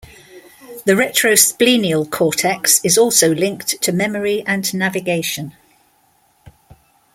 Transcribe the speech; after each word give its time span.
The 0.85 0.93
retrosplenial 0.93 2.09
cortex 2.09 2.81
is 2.83 2.97
also 2.97 3.35
linked 3.35 3.79
to 3.83 3.91
memory 3.91 4.43
and 4.47 4.73
navigation. 4.73 5.55